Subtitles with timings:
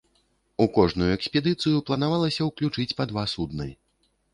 [0.65, 3.75] У кожную экспедыцыю планавалася ўключыць па два судны.